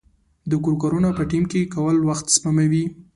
د 0.49 0.51
کور 0.63 0.75
کارونه 0.81 1.09
په 1.17 1.23
ټیم 1.31 1.43
کې 1.51 1.69
کول 1.73 1.97
وخت 2.09 2.25
سپموي. 2.35 2.85